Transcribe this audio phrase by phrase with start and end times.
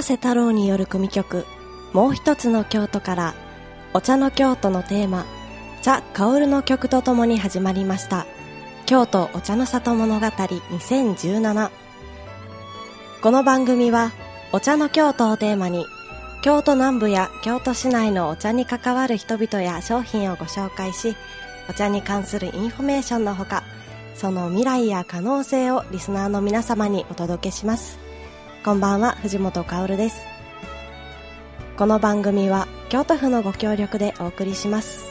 [0.00, 1.44] 葉加瀬太郎による組曲
[1.92, 3.34] もう一つの京都から
[3.92, 5.26] お茶の京都のテーマ
[5.82, 8.26] 茶薫の曲とともに始まりました
[8.86, 11.70] 京都お茶の里物語2017
[13.20, 14.12] この番組は
[14.52, 15.84] お茶の京都をテーマに
[16.42, 21.14] 京都南部や京都市内のお茶に関わる人々や商品をご紹介し
[21.68, 23.64] お茶に関するインフォメーションのほか
[24.14, 28.09] その未来や可能性をリスナーの皆様にお届けします。
[28.62, 30.26] こんばんは藤本薫です。
[31.78, 35.06] この番組は京都府のご協力でお送りします。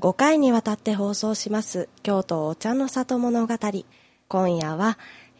[0.00, 3.54] 5回にわたって放送します京都お茶の里物語。
[4.28, 4.96] 今夜は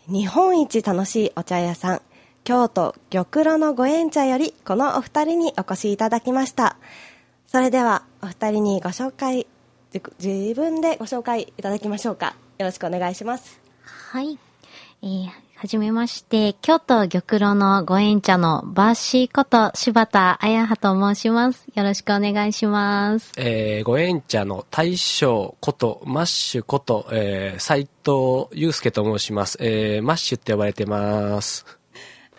[0.09, 2.03] 日本一楽しいお茶屋さん
[2.45, 6.77] 京都玉露のご縁茶よりこのお二人にお越しいただきました。
[7.47, 9.47] それではお二人にご紹介
[10.19, 12.35] 自分でご紹介いただきましょうか。
[12.59, 13.61] よろしくお願いします。
[13.85, 14.39] はい、
[15.03, 21.69] えー、はじめまして京都玉露のご縁茶のバーシーこと柴田彩葉と申します。
[21.77, 23.31] よろしくお願いします。
[23.37, 31.82] えー、ご縁茶の大将ことマッシュこと、えー、斉藤祐介と申します、えー、マッシュって呼ばれてます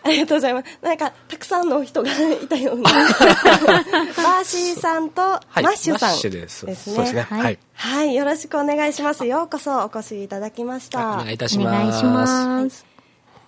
[0.04, 0.78] ありがとうございます。
[0.82, 2.90] なんか、たくさんの人がいたような。
[2.92, 6.66] バーシーさんとマッシュさん、マッシュです。
[6.66, 6.96] ですね。
[6.96, 7.22] そうですね。
[7.22, 7.58] はいはい。
[7.72, 9.24] はい、よろしくお願いします。
[9.24, 11.14] ようこそお越しいただきました。
[11.14, 11.72] お願いいたおします。
[11.72, 12.84] 願いします、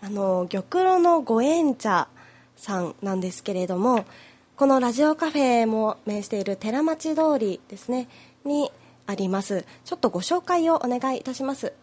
[0.03, 2.09] あの、玉露のご縁茶
[2.56, 4.06] さんなんですけれども、
[4.56, 8.09] このラジオカフェも面している寺町通りですね、
[8.47, 8.72] に
[9.06, 9.66] あります。
[9.84, 11.75] ちょっとご紹介をお願いいたします。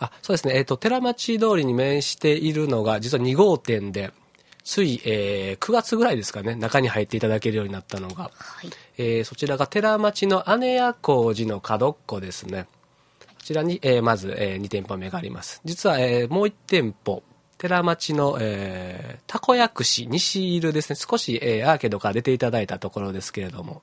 [0.00, 0.56] あ、そうですね。
[0.56, 4.12] えっ、と、寺町通りに面しているのが、実は2号店で、
[4.64, 8.30] つい、えー9月ぐらいですかね、中に入っていただけるようになったのが、は
[8.62, 12.66] いえーそちらが寺町の姉屋小路の角っこですね。
[13.26, 15.60] こちらに、えーまず、え2店舗目があります。
[15.64, 17.22] 実は、えーもう1店舗、
[17.58, 23.82] 寺町の、えー、たこ焼くし、西入るですね、少し、えーアーケードから出ていただいたところですけれども、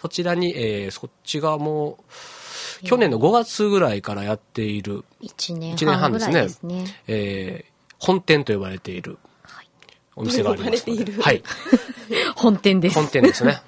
[0.00, 2.04] そちらに、えーそっちがもう、
[2.84, 6.76] 去年の5月ぐらいからやっている、1年一年半ぐらい半ですね。
[6.76, 7.02] ですね。
[7.06, 9.18] えー本店と呼ばれている。
[9.42, 9.68] はい。
[10.14, 11.12] お店がありますので。
[11.20, 11.42] はい。
[12.36, 12.94] 本店です。
[12.94, 13.60] 本店ですね。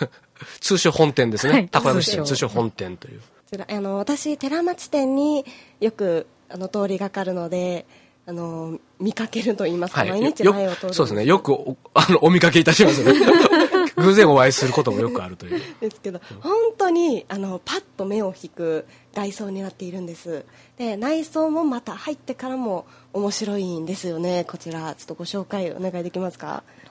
[0.60, 1.52] 通称本店ですね。
[1.52, 1.68] はい。
[1.68, 3.20] たこ焼き店通称本店という。
[3.68, 5.44] あの私寺町店に
[5.78, 7.86] よくあの通りがかるので
[8.26, 11.24] あの見かけると言いますか、毎日よ前を通るそうですね。
[11.24, 13.12] よくおあのお見かけいたしますね。
[13.96, 15.60] 偶然お会いすることもよくあるという。
[15.80, 20.44] ですけど本当にあのパッと目を引く外装になっているんです
[20.76, 26.46] で内装もまた入ってからも面白いんですよねこちらちょっとご紹介お願いできますか？
[26.46, 26.83] はい。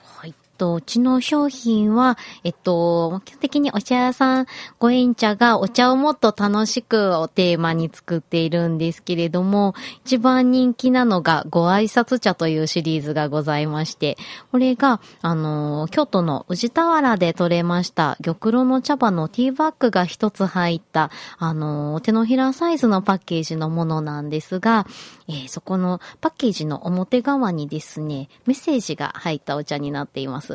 [0.56, 4.46] と、うちの商品は、えっと、基本的にお茶屋さん、
[4.78, 14.16] ご縁茶がお茶をもっと楽しくをテーマに作っているんですけれども、一番人気なのがご挨拶茶というシリーズがございまして、
[14.52, 24.86] これが、あの、京都の宇治田原で取れました玉露の茶葉のティーバッグが一つ入った、あの、手のひらサイズのパッケージのものなんですが、
[25.28, 30.53] えーそこのパッケージの表側にですね、メッセージが入ったお茶になっています。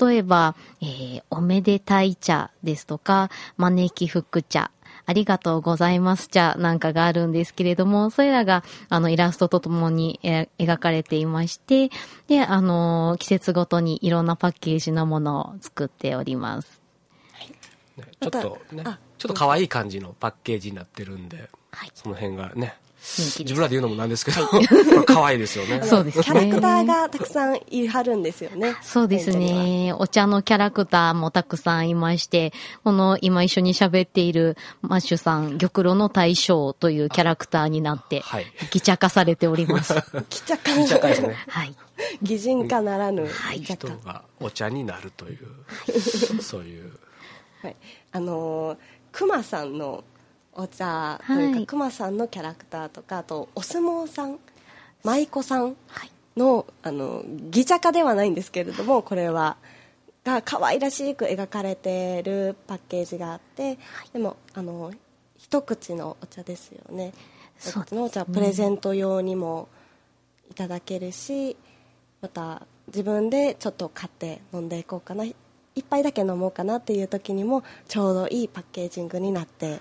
[0.00, 4.70] 例えば、えーおめでたい茶ですとか、招き福茶、
[5.06, 11.90] ありがとうございます茶なんかがあるんですけれども、それらが、あの、イラストとともにえー描かれていまして、
[12.28, 16.80] で、あのー季節ごとにいろんなパッケージのものを作っております。
[17.96, 21.90] ねちょっとねあ、ちょっと可愛い感じのパッケージになってるんで、はい。
[21.94, 22.76] その辺がね、
[23.18, 25.80] 自分らで言うのもなんですけど、可愛いですよね。
[25.86, 29.94] そうですねキャラクターがたくさんいはるんですよねそうですね。
[29.96, 38.46] お茶のキャラクターもたくさんいまして、この今一緒に喋っているマッシュさん、玉露の大将というキャラクターになって、はい。
[38.70, 39.94] ぎちゃかされております。
[40.28, 41.36] きちゃかちゃかですね。
[41.48, 41.74] はい。
[42.22, 45.38] 擬人化ならぬはい人がお茶になるという、
[46.42, 46.92] そういう。
[47.62, 47.76] はい、
[48.12, 48.78] あのー
[49.16, 50.04] 熊さんの
[50.56, 51.66] お茶というか、はい。
[51.66, 54.38] 熊さんのキャラクターとかあとお相撲さん
[55.04, 56.10] 舞妓さんはい。
[56.36, 59.56] のあの擬茶化ではないんですけれどもこれは
[60.24, 63.78] が可愛らしく描かれてるパッケージがあって、
[64.12, 64.92] でもあの
[65.38, 67.12] 一口のお茶ですよね。
[67.58, 69.68] 一口のお茶プレゼント用にも
[70.50, 71.56] いただけるし
[72.20, 75.24] また自分でちょっと買って飲んでいこうかな。
[75.76, 79.80] 一杯だけ飲もうかなっていう時にもちょうどいいパッケージングになって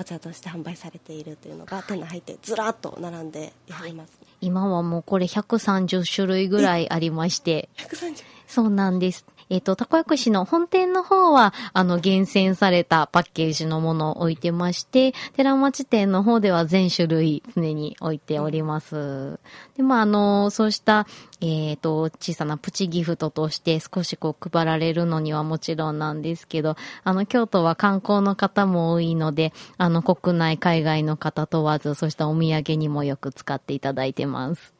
[0.00, 4.28] お茶として販売されているというのが手に入ってずらっと並んでやります、ね。
[4.40, 8.14] 今はもうこれ130種類ぐらいありまして、130
[8.46, 9.26] そうなんです。
[9.50, 19.40] えっ、と、たこ焼くしの本店の方は、あの、厳選されたパッケージのものを置いてまして、寺町店の方では全種類常に置いております。
[19.76, 21.08] で、まあ、あの、そうした、
[21.40, 34.74] えっ、と、小さなプチギフトとして少しこう配られるのにはもちろんなんですけど、あの、京都は観光の方も多いので、あの、国内、海外の方問わず、そうしたお土産にもよく使っていただいてます。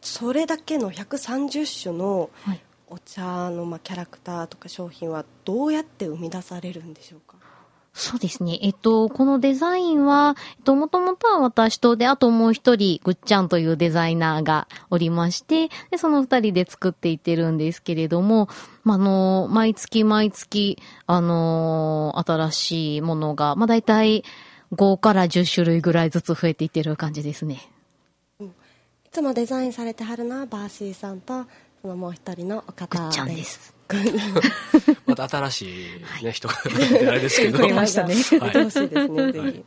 [0.00, 2.60] それだけの130種のはい。
[2.90, 7.36] お茶のまあキャラクターとか商品はどうやって生み出されるんでしょうか？
[7.94, 8.58] そうですね。
[8.62, 18.48] えっと、このデザインは、えっと、もともとは私とで、あともう一人、ぐっちゃんというデザイナーがおりまして、で、その二人で作っていってるんですけれども、
[18.84, 24.22] まあ、あの、毎月毎月、あの、新しいものが、まあ、大体
[24.74, 27.68] 5から10種類ぐらいずつ増えていってる感じですね。
[28.40, 28.44] い
[29.10, 31.46] つもデザインされてはるのはバーシーさんとそ
[31.88, 33.74] のもう一人のお方ぐっちゃんです。
[35.06, 35.86] また新し
[36.20, 37.58] い、ね、人が あれですけど。
[37.58, 38.14] 増えましたね。
[38.14, 39.64] はい見てほしいですね、ぜひ。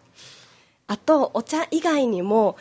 [0.88, 2.58] あと、お茶以外にも、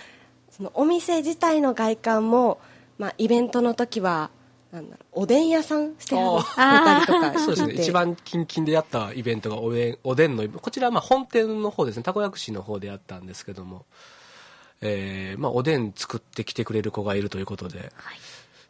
[0.51, 2.61] そのお店自体の外観も、
[2.99, 4.31] まあ、イベントの時は、
[4.73, 13.85] なんだろう、おでん屋さんしてはったりとか そうですね一番近々でやったイベントがおでんおでんのこちらはまあ本店の方ですねたこ焼く市の方でやったんですけども、
[14.81, 17.91] えーまあ、おでん作ってきてくれる子がいるということではい。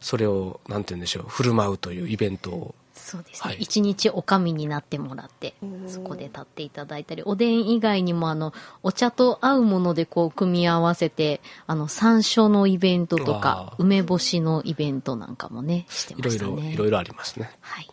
[0.01, 3.49] それをなんて言うんでしょう振る舞うというイベントをそうですね。
[3.49, 5.55] はい一、日おかみになってもらって、
[5.87, 8.53] そこで立っていただいたり、おでん以外にもあの、
[8.83, 16.51] お茶と合うものでこう組み合わせて、あの、山椒のイベントとか梅干しのイベントなんかもね、していろいましたね。
[16.51, 17.89] ろいろいろありますねはい。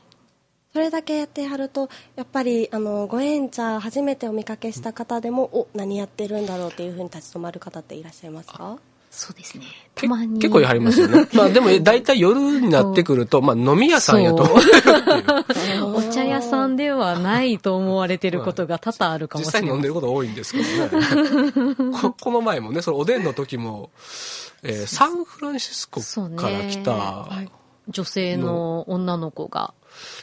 [0.73, 8.79] それだけやってはるとやっぱりあのご縁茶初めてお見かけした方でもお何やってるんだろうっていうふうに立ち止まる方っていらっしゃいますか？
[9.11, 9.65] そうですね。
[9.95, 10.39] けたまに。
[10.39, 11.27] 結構やりますよね。
[11.35, 14.43] まあでも大体夜になってくると、まあ、飲み屋さんやと。
[14.43, 14.57] 思う。
[16.09, 19.69] お茶屋さんではないと思われてることが多々あるかも実しれない。
[19.69, 21.93] 際に飲んでること多いんですけどね。
[22.01, 23.91] ここの前もねそのおでんの時も、
[24.63, 26.01] えーサンフランシスコ
[26.37, 27.29] から来た
[27.89, 29.73] 女性の女の子が、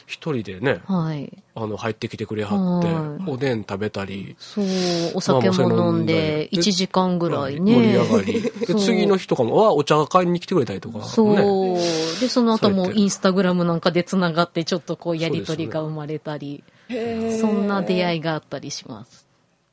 [0.06, 1.32] 一人でねはい。
[1.54, 4.64] あの入ってきてくれはってはおでん食べたりそう、
[5.14, 7.74] お酒も飲んで、1時間ぐらいね。
[7.74, 8.42] 盛り上がり。
[8.66, 11.36] で次の日とかもあお茶買いに来てくれたりとか、ね、そう。
[12.20, 16.62] で、その後もインスタグラムなんかで繋がって、ちょっとこうやりとりが生まれたり、
[17.40, 19.26] そんな出会いがあったりします。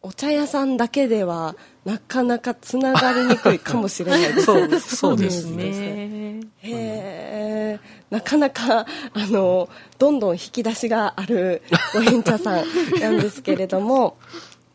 [0.06, 1.56] お茶屋さんだけでは
[1.86, 4.80] なかなかつながりにくいかもしれないですそうね。
[4.80, 5.70] そうですね。
[5.72, 6.48] ね。
[6.60, 7.80] へえ
[8.14, 8.86] なかなかあ
[9.26, 11.64] のどんどん引き出しがある
[11.96, 12.66] ご縁茶さん
[13.02, 14.18] なんですけれども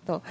[0.08, 0.22] と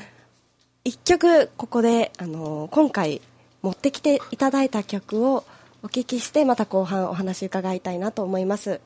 [0.83, 3.21] 一曲ここであの今回
[3.61, 5.45] 持ってきていただいた曲を
[5.83, 8.81] お聞きしてまた後半お話伺いたいなと思います。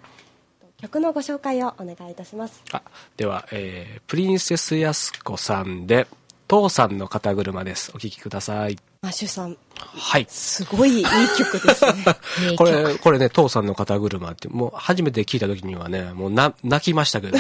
[0.78, 2.62] 曲のご紹介をお願いいたします。
[2.72, 2.82] あ
[3.18, 6.06] では、えープリンセスやす子さんで
[6.48, 7.92] 父さんの肩車です。
[7.96, 10.28] お聴きくださいマッシュさんはい。
[10.30, 11.04] すごいいい
[11.36, 12.06] 曲ですね。
[12.52, 17.38] 名こ曲れ、これね、父さんの肩車って、もう初めて聞いた時にはね、もうな泣きましたけど、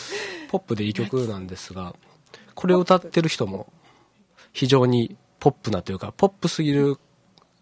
[0.48, 1.94] ポップでいい曲なんですが、
[2.54, 3.70] これを歌ってる人も
[4.54, 6.96] 非常にポップなというか、ポップすぎる、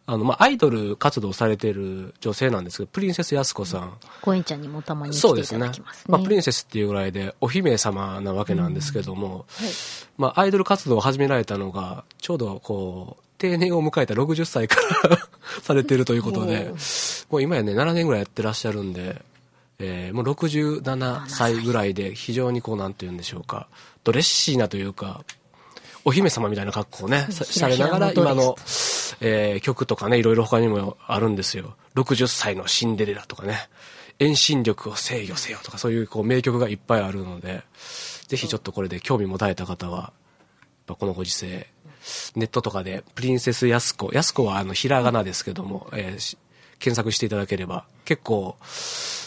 [0.06, 3.98] あの、まあ、アイドル活動されてる女性なんですけど、プリンセスやす子さん。
[4.22, 6.04] ごえんちゃんにもたまに来ていたそうですねだきますね。
[6.06, 9.46] まあ、プリンセスっていうぐらいでお姫様なわけなんですけども、
[10.16, 14.76] まあ、アイドル活動を始められたのがちょうどこう定年を迎えた60歳か
[15.08, 15.18] ら
[15.62, 16.72] されてるということで
[17.30, 19.22] もう今やね7年ぐらいやってらっしゃるんで、
[19.78, 23.66] えーもう67歳ぐらいで非常にこうなんて言うんでしょうか
[24.04, 25.24] ドレッシーなというか
[26.04, 28.56] お姫様みたいな格好をね、さされながら今の、
[29.20, 31.76] えー曲とかね、いろいろ他にもあるんですよ。
[31.94, 33.58] 60歳のシンデレラとかね、
[34.18, 37.62] 遠心力を制御せよとかそういうこう名曲がいっぱいあるので、
[38.28, 40.12] ぜひちょっとこれで興味持たれた方は、
[40.86, 41.66] このご時世、
[42.36, 46.38] ネットとかでプリンセスやす子、やす子はあのひらがなですけども、えーし
[46.78, 48.56] 検索していただければ結構、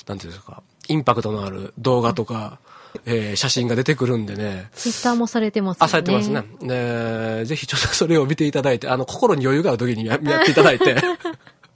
[0.07, 2.59] なんていうんですか、インパクトのある動画とか、
[3.05, 5.85] えー写真が出てくるんでね、ツイッターもされてますよね。
[5.85, 6.43] あ、されてますね。
[6.61, 10.95] で、ぜひちょっとそれを見ていただいて、あの、心に余裕がある時にや やっていただいて、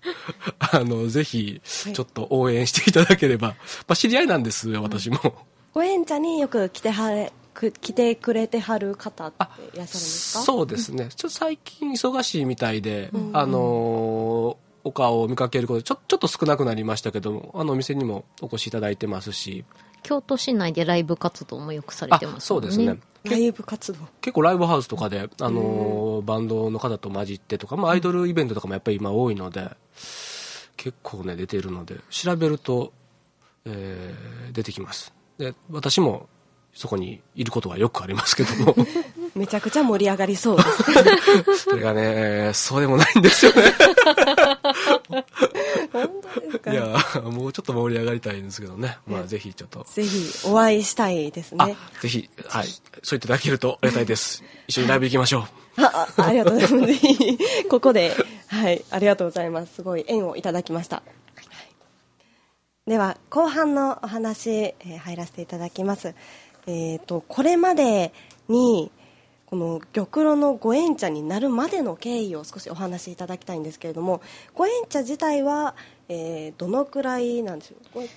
[0.60, 3.56] あの、ぜひ、ちょっと応援していただければ、ま
[3.90, 5.20] あ、知り合いなんですよ、私も。
[5.74, 10.44] ご縁茶によく来てはれく来てくれてはる方っていらっしゃるんですか？
[10.44, 11.10] そうですね。
[11.16, 19.66] ちょっと最近忙しいみたいで、あのーお顔を見かけること、ちょ、ちょっと少なくなりましたけども、あの、お店にもお越しいただいてますし、
[20.02, 22.98] 京都市内でライブ活動もよくされあてますそうですね。
[23.26, 24.00] ライブ活動。
[24.22, 29.70] 結構ライブハウスとかで、あのーバンドの方と混じってとか、まあ、アイドルイベントとかもやっぱり今多いので、
[30.78, 32.94] 結構ね、出てるので、調べると、
[33.66, 35.14] えー出てきます。
[35.38, 36.30] で私も
[36.74, 38.76] そこにいることはよくありますけども。
[39.36, 40.64] めちゃくちゃ盛り上がりそうで
[41.56, 41.64] す。
[41.70, 43.62] それがねそうでもないんですよね。
[45.92, 46.72] 本当ですか？
[46.74, 46.84] いや
[47.24, 48.98] もうちょっと盛り上がりたいんですけどね。
[49.08, 49.86] まあぜひちょっと。
[49.92, 51.76] ぜひお会いしたいですあね。
[52.02, 52.68] ぜひはい。
[52.68, 54.44] そう言っていただけるとありがたいです。
[54.68, 55.40] 一緒にライブ行きましょ
[55.78, 55.82] う。
[55.82, 56.88] ああありがとうございます。
[56.88, 57.38] ぜひ、
[57.70, 58.16] ここで、
[58.48, 59.76] はい、ありがとうございます。
[59.76, 60.98] すごい縁をいただきました。
[60.98, 61.02] は
[62.88, 62.90] い。
[62.90, 66.16] では、後半のお話、えー入らせていただきます。
[66.68, 68.12] えー、と、これまで
[68.50, 68.92] に、
[69.46, 74.22] この玉露のご縁茶になるまでの経緯を少しお話しいただきたいんですけれども、
[74.54, 75.76] ご縁茶自体は、
[76.10, 78.10] えーどのくらいなんでしょう？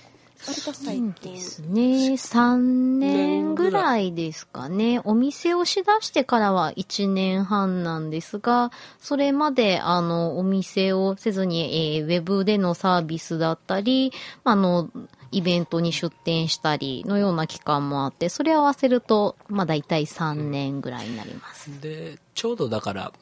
[0.47, 1.33] 割と最そう近。
[1.33, 1.81] ですね。
[2.13, 2.57] 3
[2.99, 4.99] 年ぐらいですかね。
[5.03, 14.11] お店をしだしてからは1年半なんですが、それまで、あの、お店をせずに、えーウェブでのサービスだったり、
[14.43, 14.89] あの、
[15.31, 21.79] イベントに出店したりのような期間もあって、それを合わせると、まあ大体3年ぐらいになります。
[21.81, 23.13] でちょうどだから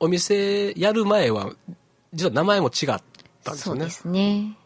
[0.00, 1.52] お店やる前は
[2.12, 3.00] 実は名前も違っ
[3.44, 4.56] たんですよねそうですね。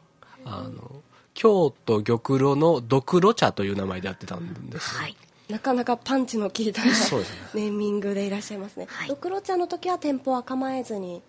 [0.44, 1.02] あの
[1.36, 5.14] 京都玉露のドクロ茶という名前でやってたんです、はい。
[5.50, 8.86] なかなかパンチの効いたそうですねネーミングでいらっしゃいますね。
[8.88, 11.22] はいドクロ茶の時は店舗は構えずに。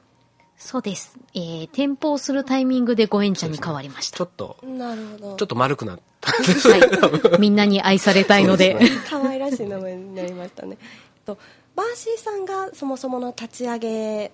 [0.57, 1.19] そうです。
[1.35, 4.17] えー、店舗をするタイミングでご縁茶に変わりました。
[4.17, 5.35] ちょっとなるほど。
[5.35, 6.81] ちょっと丸くなったんですはい。
[7.37, 8.79] みんなに愛されたいので。
[9.09, 10.77] 可愛らしい名前になりましたね。
[11.25, 11.37] と
[11.75, 14.31] バーシーさんがそもそもの立ち上げ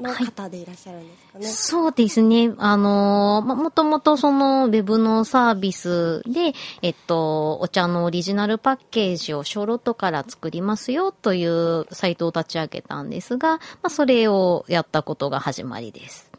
[0.00, 1.46] の方でいらっしゃるんですかね。
[1.46, 2.52] そうですね。
[2.58, 16.30] あのま、もともとそのウェブのサービスで、えっと、お茶のオリジナルパッケージを小ロットから作りますよというサイトを立ち上げたんですが、まあ、それをやったことが始まりです。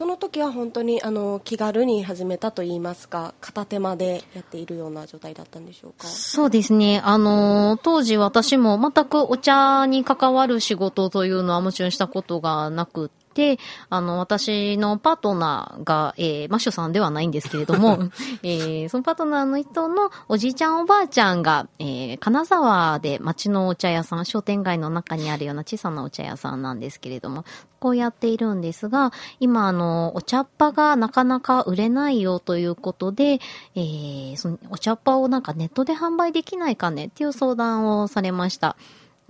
[0.00, 6.06] その時は本当にあの気軽に始めたといいますか片手間でやっているような状態だったんでしょうか？
[6.06, 7.02] そうですね。
[7.04, 13.58] あのー当時私も全くお茶に関わる仕事というのはもちろんしたことがなくって、
[13.88, 17.98] あの、私のパートナーが、えー、マッシュさんではないんですけれども、
[18.42, 27.44] えー、そのパートナーの人のおじいちゃんおばあちゃんが、えー、金沢で町のお茶屋さん、商店街の中にあるような小さなお茶屋さんなんですけれども、
[27.78, 33.40] こうやっているんですが、今、あの、お茶っ葉がなかなか売れないよということで、
[33.74, 38.76] えー、そのお茶っ葉をなんかネットで販売できないかねっていう相談をされました。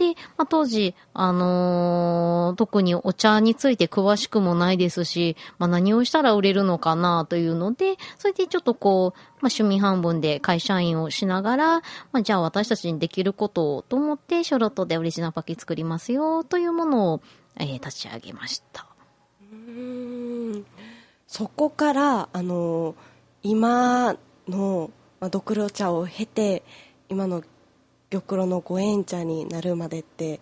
[0.01, 11.67] で、まあ、当時、あのー特にお茶について詳しくもないですし、まあ、何をしたら売れるのかなというので、それでちょっとこう、まあ、趣味半分で会社員をしながら、
[12.13, 17.21] まあ、じゃあ私たちにできることをと思って、ショロットでオリジナルパッケ作りますよというものを、
[17.59, 18.87] えー立ち上げました。
[19.53, 20.65] うん
[21.27, 22.95] そこからあの
[23.43, 24.17] 今
[24.49, 24.91] の、
[25.21, 26.65] まあ、ドクロ茶を経て
[27.09, 27.43] 今の
[28.11, 30.41] 玉露のご縁茶になるまでって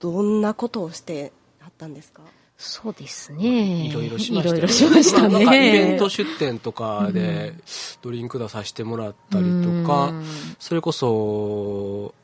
[0.00, 2.22] どんなことをしてあったんですか？
[2.58, 3.88] そうですね。
[3.88, 5.42] いろいろしましたよいろいろしましたね。
[5.42, 7.52] イベント出店とかで
[8.00, 10.24] ドリンク出させてもらったりとか、うん。
[10.58, 12.14] それこそ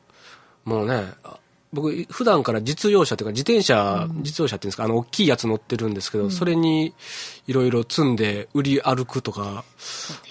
[0.65, 1.37] もうねあ
[1.71, 6.93] 僕普段から実用車というか自転車、実用車っていうんですかあの大きいやつ乗ってるんですけど、それに
[7.47, 9.63] いろいろ積んで売り歩くとか、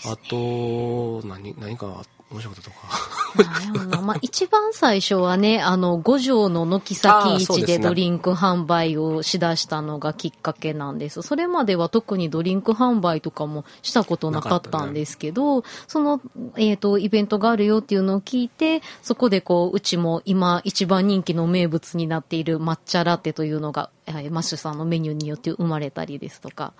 [0.05, 0.11] ね。
[0.13, 4.03] あと何何か面白いこととか。
[4.03, 11.23] まあ、一番最初はね、あの、五条の軒先市でドリンク販売をしだしたのがきっかけなんです。
[11.23, 16.21] それまでは特にドリンク販売とかもしたことなかったんですけど、その、
[16.57, 26.73] えっ、と、イベントがあるよっていうのを聞いて、そこでこう、うちも今一番人気の名物になっている抹茶ラテというのが、えーマッシュさんのメニューによって生まれたりですとか、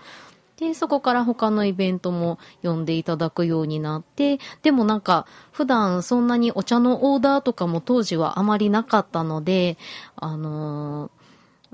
[0.63, 9.77] で、そこから他のイベントも呼んでいただくようになって、でもなんか、普段そんなにお茶のオーダーとかも当時はあまりなかったので、
[10.17, 11.23] あのー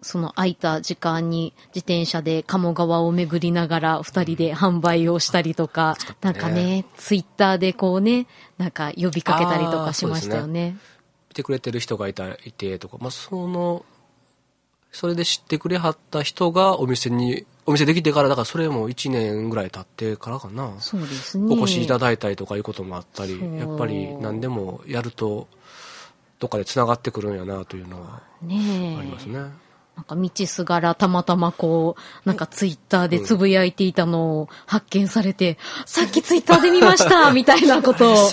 [0.01, 8.29] その空いた時間に自転車で鴨川を巡りながら二人で販売をしたりとか、なんかね、ツイッターでこうね、
[8.59, 10.77] なんか呼びかけたりとかしましたよね。
[11.31, 13.85] 見てくれてる人がいたいてとか、まあ、その
[14.93, 21.55] それで知ってくれはった人がお店にお店できてからだからそれも1年ぐらい経ってからかな、そうですね。
[21.55, 25.49] お越しいただいたりとかいうこともあったりやっぱり何でもやると
[26.39, 29.35] どっかでつながってくるんやなというのはありますね。
[29.35, 38.33] なんか道すがらたまたまこう、なんかツイッターでつぶやいていたのを発見されて、さっきツイッターで見ましたみたいなことを、っ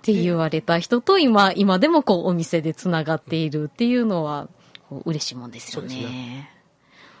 [0.00, 4.48] て言われた人と今、今でもこうお店でつながっているっていうのは、
[5.04, 6.57] 嬉しいもんですよね。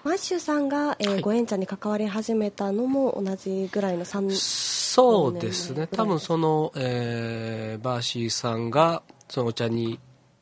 [0.08, 10.00] マッシュさんが、えーはいご縁茶に関わり始めたのも同じぐらいの3そそうですね多分その、えー、バーシーさんがそのお茶に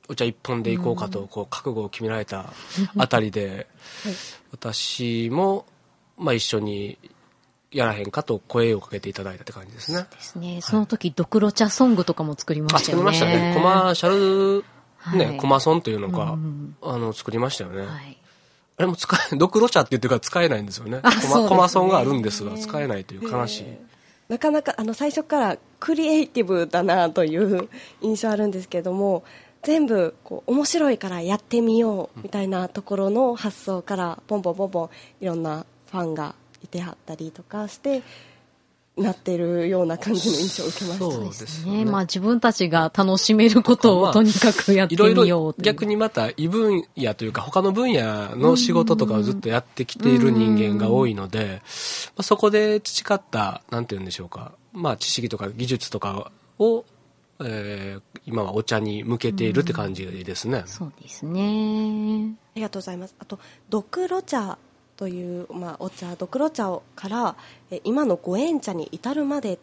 [0.08, 2.52] お茶一本でいこうかとこう覚悟を決められた
[2.96, 3.66] あたりで、
[4.04, 4.14] はい、
[4.52, 5.66] 私も、
[6.16, 6.96] まあ、一緒に
[7.72, 9.98] やらへんかと声をかけていただいたって感じですね。
[9.98, 10.52] そうですね。
[10.52, 12.90] はい、その時、ドクロ茶ソングとかも作りましたよね。
[12.92, 13.54] 作りましたね。
[13.56, 14.64] コマーシャル、
[15.18, 17.84] ね、はい、コマソンというのが、うん、あの、作りましたよね。
[17.84, 18.16] はい、
[18.78, 21.00] あれも使え、 ドクロ茶って言ってるから使えないんですよね。
[21.02, 23.64] コマ、ね、コマソンがあるんですが、使えないという悲しい。
[24.28, 27.68] なかなかあの最初からクリエイティブだなという
[28.00, 29.22] 印象あるんですけども
[29.62, 34.90] 全部こう面白いからやってみようみたいなところの発想からポンポンポンポン
[35.20, 38.02] いろんなファンがいてはったりとかして
[38.96, 41.04] なってるような感じの印象を受けました。
[41.04, 41.84] そうですね。
[41.84, 51.60] まあ自分たちが楽しめることをとにかくやってみようといろいろ逆にまた異分野というか他の分野の仕事とかをずっとやってきている人間が多いので、
[52.16, 56.84] まあ、そこで培った、なんて言うんでしょうか、まあ知識とか技術とかを
[57.38, 62.34] えー、今はお茶に向けているって感じですね、うん、そうですね。
[62.54, 63.14] ありがとうございます。
[63.18, 64.58] あとドクロ茶
[64.96, 67.36] という、まあ、お茶ドクロ茶から
[67.84, 69.58] 今の五円茶に至るまで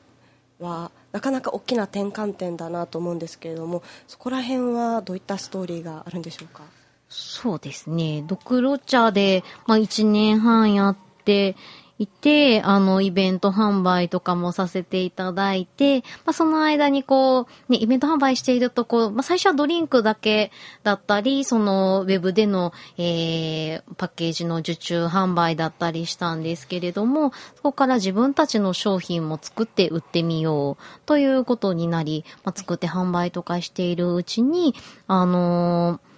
[0.60, 6.63] はなかなか大きな転換点だなと思うんですけれどもそこら辺はどういったストーリーがあるんでしょうか？
[7.10, 8.24] そうですね。
[8.26, 11.56] ドクロ茶で、まあ、1年半やって
[12.03, 20.51] いて、あの、イベント販売とかもさせていただいて、まあ、その間にこう、ね、イベント販売していると、こう、まあ、最初はドリンクだけ
[20.83, 34.75] だったり、その、ウェブでの、えー、パッケージの受注販売だったりしたんですけれども、そこから自分たちの商品も作って売ってみようということになり、まあ、作って販売とかしているうちに、
[35.07, 36.12] あのー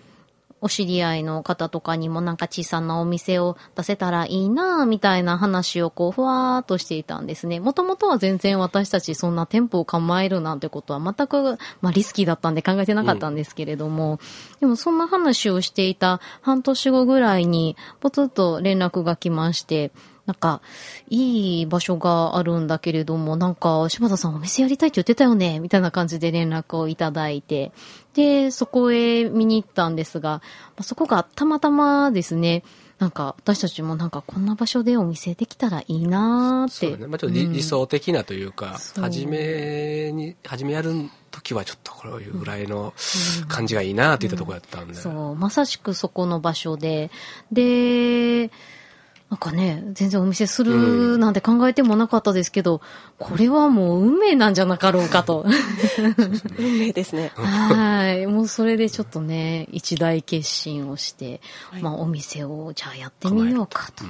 [0.65, 7.60] お知り合いの方とかにもなんか小さなお店を出せたらいいなみたいな話をこうふわーっとしていたんですね。
[7.60, 14.19] もともとは全然私たちそんな店舗を構えるなんてことは全く、まあ、リスキーだったんで考えてなかったんですけれども、うん、
[14.60, 19.91] でもそんな話をしていた半年後ぐらいにぽつっと連絡が来まして、
[20.25, 20.61] なんか、
[21.09, 27.71] いい場所があるんだけれども、なんか、柴田さんお店やりたいって言ってたよねみたいな感じで連絡をいただいて、
[28.15, 30.41] で、そこへ見に行ったんですが、
[30.81, 32.63] そこがたまたまですね、
[32.97, 36.88] なんか私たちもなんかこんな場所でお店できたらいいなって。
[36.88, 37.07] そうね。
[37.07, 40.93] まあちょっと理,、想的なというか、初めに、初めやる
[41.29, 42.93] 時はちょっとこういうぐらいの
[43.49, 47.11] 感じがいいなって言ったところやったんで、うんうん、そう、まさしくそこの場所で、
[47.51, 48.49] で、
[49.35, 52.79] なんかね、全然お見せするなんて考えてもなかったですけど、
[53.19, 55.45] これはもう運命なんじゃなかろうかと。
[56.57, 57.31] 運命ですね。
[57.35, 58.27] はい。
[58.27, 64.05] もうそれでちょっとね、一大決心をして、はい、まあお店をじゃあやってみようかと。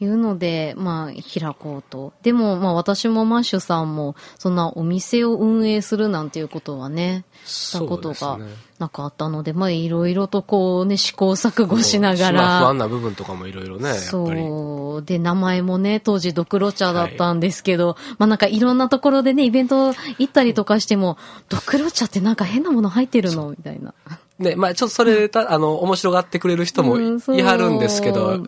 [0.00, 2.14] いうので、まあ、開こうと。
[2.22, 8.38] でも、まあ、私もマッシュさんも、そんなお店を運営するなんていうことはね、したことが
[8.78, 12.60] なかったので、でね、まあ、いろいろとこうね、試行錯誤しながら。
[12.60, 15.04] 不安な部分とかもいろいろね、そう。
[15.04, 21.18] で、名前もね、当時ドクロ茶だったんですけど、はい、まあなんかいろんなところでね、イベント行ったりとかしても、
[21.50, 23.50] ドクロ茶ってなんか変なもの入ってるの？
[23.50, 23.92] みたいな。
[24.38, 28.46] ね、まあちょっとそれ、 あの、面白がってくれる人もいはるんですけど、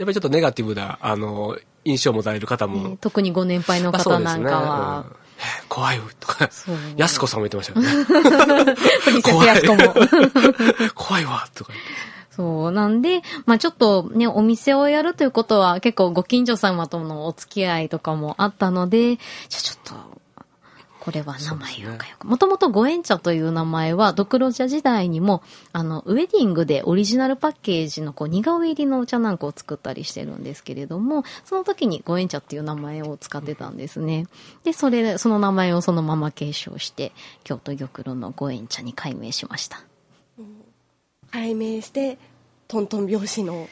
[0.00, 2.96] やっぱりちょっとネガティブな、あの、印象を持たれる方も。
[3.02, 5.02] 特にご年配の方なんかは。
[5.02, 5.08] ね
[5.62, 6.48] うん、怖いとか、
[6.96, 8.74] 安子さんも言ってましたよね。
[9.04, 9.94] プリンセス安子も。
[10.94, 11.72] 怖いわ、とか。
[12.30, 12.72] そう。
[12.72, 20.20] なんで、まあちょっとね、お店をやるということは結構ご近所様とのお付き合いとかもあったので、じゃあちょっと
[21.00, 34.26] これは名前を変えようもともと五円茶という名前は、ドクロ茶時代にも、あの、ウェディングでオリジナルパッケージのこう似顔絵入りのお茶なんかを作ったりしてるんですけれども、その時に五円茶っていう名前を使ってたんですね。
[34.62, 37.12] で、それで、その名前をそのまま継承して、
[37.44, 39.82] 京都玉露の五円茶に改名しました。
[41.30, 42.18] 改名して、
[42.68, 43.68] トントン拍子の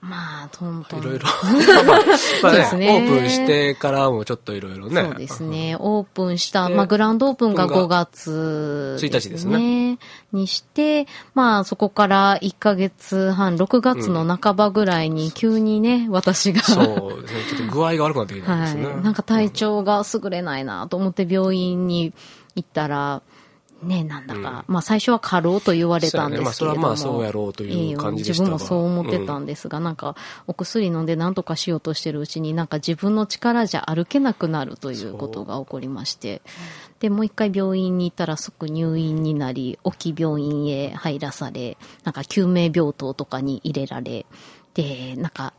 [0.00, 1.00] まあ、トントン。
[1.00, 1.24] いろいろ。
[2.42, 5.02] まあね、オープンしてからもちょっといろいろね。
[5.02, 5.76] そうですね。
[5.78, 9.98] オープンした、まあ、グランドオープンが5月、ね、1日ですね。
[10.32, 16.82] にして、まあ、そこから1ヶ月半、6月の半ばぐらいに急にね、私がそ
[17.18, 17.40] うですね。
[17.56, 18.86] ちょっと具合が悪くなってきたんですね。
[18.86, 19.02] はい。
[19.02, 22.12] なんか体調が優れないなと思って病院に
[22.54, 23.22] 行ったら、
[23.82, 36.40] ね、なんだか、うん、まあ最初は過労と言われたんですけれども、まあ、それはまあそうやろうという感じで自分もそう思ってたんですが、うん、なんかお薬飲んで何とかしようとしてるうちになんか自分の力じゃ歩けなくなるということが起こりまして、
[37.00, 44.24] で、もう一回病院に行ったら即入院になり、沖病院へ入らされ、なんか救命病棟とかに入れられ、
[44.74, 45.52] で、なんか、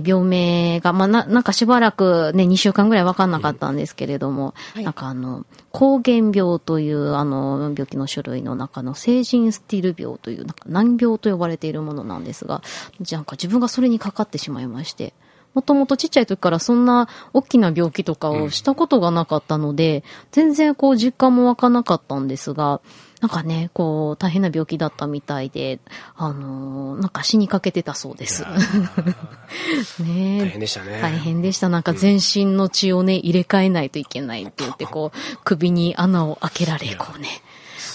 [0.00, 4.84] ね、病名が、まあ、な、なんかしばらくね、2週間ぐらいわかんなかったんですけれども、はい。
[4.84, 12.62] なんかあの、膠原病というあの、病気の種類の中の成人スティル病という、なんか難病と呼ばれているものなんですが、
[13.00, 15.14] じゃあなんか自分がそれにかかってしまいまして、
[15.54, 22.82] もともとちっちゃい時からそんな大きな病気とかをしたことがなかったので、全然こう実感も湧かなかったんですが、
[23.26, 25.80] なんかね、こう、大変な病気だったみたいで、
[26.14, 28.44] あのーなんか死にかけてたそうです。
[30.00, 31.00] ねえ大変でしたね。
[31.02, 31.68] 大変でした。
[31.68, 37.28] なんか全身の血をね、入れ替えないといけないって言って、こう、首に穴を開けられ、こうね、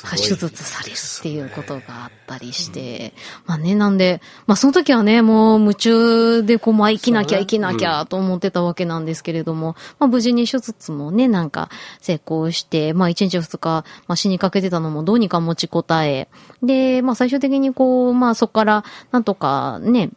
[0.09, 3.13] 手術されるっていうことがあったりして、
[3.45, 16.29] まあね、なんで、まあその時はね、もう夢中でこう、まあ生きなきゃ生きなきゃと思ってたわけなんですけれども、まあ無事に手術もね、なんか成功して、まあ1日2日、まあ死にかけてたのもどうにか持ちこたえ、
[16.63, 20.09] で、まあ最終的にこう、まあそこからなんとかね、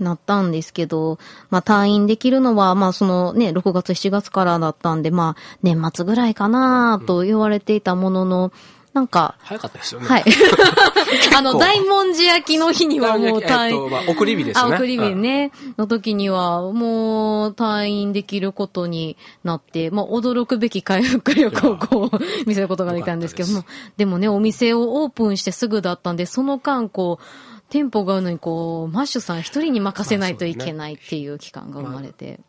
[0.00, 1.18] なったんですけど、
[1.50, 8.52] まあ退院できるのは、まあそのね、6月7月からだったんで、まあ年末ぐらいかなと言われていたものの、
[8.92, 10.06] なんか、早かったですよね。
[10.06, 10.24] はい。
[11.34, 14.76] あの、大文字焼きの日にはもう退院えっと、まあ、送り火ですあ、ね。
[14.76, 15.50] 送り火ね。
[15.78, 23.64] の時には、もう、退院できることになって、まあ、驚くべき回復力をこう、見せることができたんですけども
[23.96, 27.24] でもね、お店をオープンしてすぐだったんで、その間、こう、
[27.70, 32.40] 店舗があるのに、こう、マッシュさん一人に任せないといけないっていう期間が生まれて。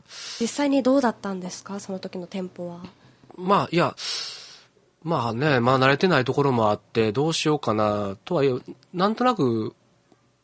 [0.42, 1.80] 実際にどうだったんですか？
[1.80, 2.80] その時の店舗は。
[3.38, 3.96] まあ、いや、
[5.04, 8.54] まあね、まあ慣れてないところもあって、どうしようかな、とはいえ、
[8.94, 9.76] なんとなく、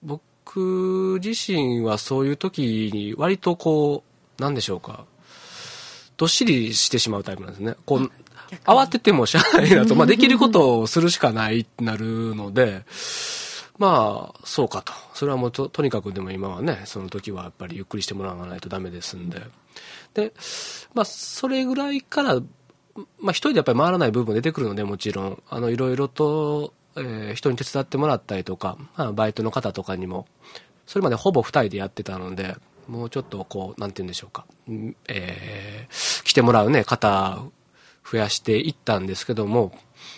[0.01, 4.03] 僕自身はそういう時に割とこ
[4.37, 5.05] う、なんでしょうか、
[6.17, 7.75] どっしりしてしまうタイプなんですね。
[7.85, 8.11] こう、
[8.65, 12.83] 慌ててもしゃあないなと、 まあできることをするしかないってなるので、
[13.77, 14.91] まあ、そうかと。
[15.13, 19.41] それはもうと、とにかくでも今はね、その時はやっぱりゆっくりしてもらわないとダメですんで。
[20.13, 20.33] で、
[20.93, 22.41] まあ、それぐらいから、
[23.19, 30.27] まあ、一人でやっぱり回らない部分も出てくるので、もちろん、あの、いろいろと、えー人に手伝ってもらったりとか、まあ、バイトの方とかにも、
[30.85, 32.55] それまでほぼ二人でやってたので、
[32.87, 37.43] もうちょっとこう、なんて言うんでしょうか、うんえー来てもらうね、方、
[38.09, 39.71] 増やしていったんですけども、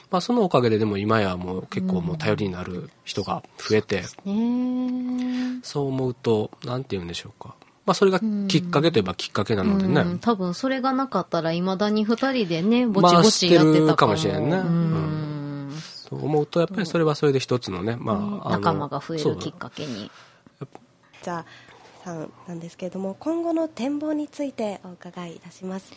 [0.09, 5.59] まあ、そのおかげででも今やもう結構もう頼りになる人が増えて、ね。
[5.63, 7.55] そう思うと、なんて言うんでしょうか。
[7.85, 10.01] まあ、それがきっかけといえばきっかけなのでね。
[10.01, 14.15] うん、多分それがなかったら、未だに二人でね、ぼちまあぼちやってたかも。
[14.15, 15.71] してるかもしれんねうん。
[15.79, 20.11] そう思うと、やっぱりそれはそれで一つのね、まあ、あの仲間が増えるきっかけに。
[21.23, 21.45] じゃあ、
[22.03, 25.91] さんなんですけれども、今後の展望についてお伺いいたします。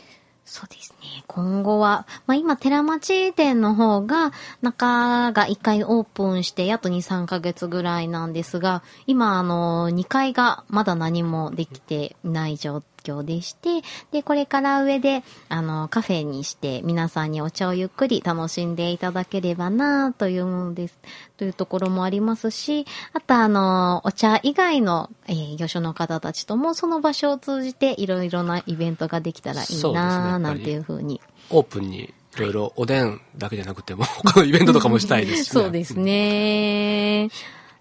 [0.44, 1.24] そうですね。
[1.26, 4.30] 今後は、まあ今、寺町店の方が、
[4.61, 20.99] 中が1回オープンして、やっと2、3ヶ月ぐらいなんですが、今、あの、2階がまだ何もできてない状況でして、で、これから上で、あの、カフェにして、皆さんにお茶をゆっくり楽しんでいただければな、というものです。
[21.37, 35.62] というところもありますし、あとあの、お茶以外の、えー業種の方たちとも、その場所を通じて、いろいろなイベントができたらいいな、なんていうふうにオープンにいろいろおでんだけじゃなくても、 他のイベントとかもしたいですしね。
[35.62, 37.29] そうですね。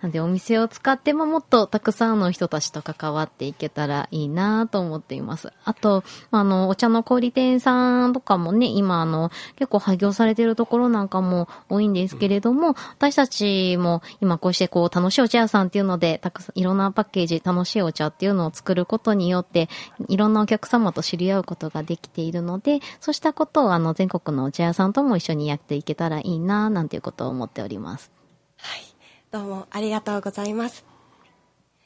[0.03, 5.53] なんでお店を使ってももっとたくさんの人たちと関わっていけたらいいなと思っています。
[5.63, 19.69] あと、あの、お茶の小売店さんとかもね、今あの、結構廃業されてるところなんかも多いんですけれども、私たちも今こうしてこう楽しいお茶屋さんっていうので、たくさんいろんなパッケージ、楽しいお茶っていうのを作ることによって、
[20.09, 28.11] いろんなお客様と知り合うことができているので、そうしたことをあの、全国のお茶屋さんとも一緒にやっていけたらいいななんていうことを思っております。
[28.57, 28.92] はい。
[29.33, 30.85] どうもありがとうございます。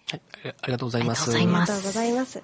[0.09, 1.33] はいありがとうございます。
[1.33, 2.43] ありがとうございます。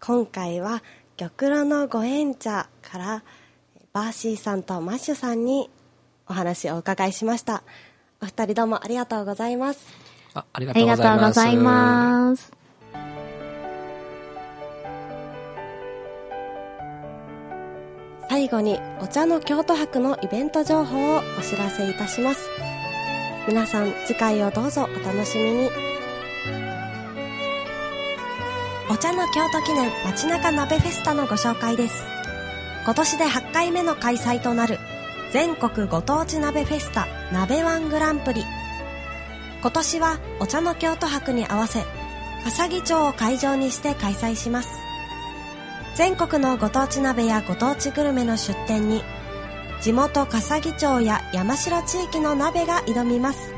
[0.00, 0.82] 今回は
[1.18, 3.22] 玉露のご縁茶から
[3.92, 5.68] バーシーさんとマッシュさんに
[6.26, 7.62] お話をお伺いしました。
[8.22, 9.86] お二人どうもありがとうございます。
[10.32, 12.50] あありがありがとうございます。
[18.30, 22.48] 最後にお茶の京都博のイベント情報をお知らせいたします
[23.48, 25.70] 皆さん次回をどうぞお楽しみに。
[28.90, 32.04] お茶の京都記念街中鍋フェスタのご紹介です。
[32.84, 34.78] 今年で8回目の開催となる
[35.32, 38.44] 全国ご当地鍋フェスタ鍋ワングランプリ。
[39.62, 41.86] 今年はお茶の京都博に合わせ
[42.44, 44.78] 笠木町を会場にして開催します。
[45.94, 49.02] 全国のご当地鍋やご当地グルメの出店に
[49.80, 53.52] 地元笠木町や山城地域の鍋が挑みます。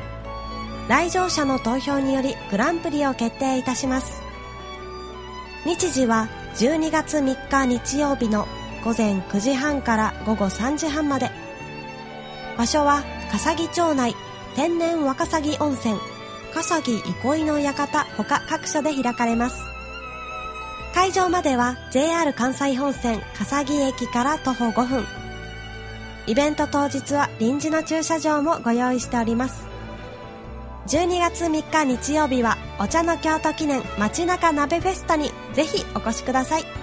[0.88, 4.20] 来場者の投票によりグランプリを決定いたします。
[5.64, 8.46] 日時は12月3日日曜日の
[8.84, 11.30] 午前9時半から午後3時半まで。
[12.58, 14.14] 場所は笠木町内
[14.56, 15.98] 天然若狭温泉
[16.52, 19.62] 笠木憩いの館他各所で開かれます。
[20.92, 25.19] 会場までは JR 関西本線笠木駅から徒歩5分。
[26.30, 29.66] イベント当日は臨時の駐車場もご用意しております。
[30.86, 36.79] 12月3日日曜日はお茶の京都記念街中鍋フェスタにぜひお越しください。